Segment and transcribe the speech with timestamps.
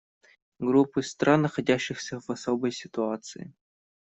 [0.57, 3.53] Группы стран, находящихся в особой ситуации.